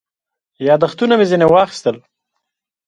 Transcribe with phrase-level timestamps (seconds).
[0.67, 1.95] یاداښتونه مې ځنې واخیستل.